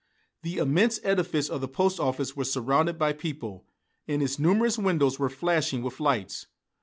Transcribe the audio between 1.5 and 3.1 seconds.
the post office was surrounded